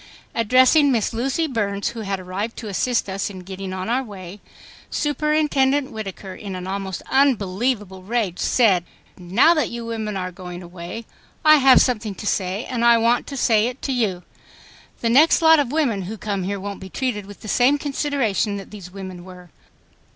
[0.33, 4.39] Addressing Miss Lucy Burns, who had arrived to assist us in getting on our way,
[4.89, 8.83] Superintendent Whittaker, in an almost unbelievable rage, said,
[9.15, 11.05] "Now that you women are going away,
[11.45, 14.23] I have something to say and I want to say it to you.
[15.01, 18.57] The next lot of women who come here won't be treated with the same consideration
[18.57, 19.51] that these women were."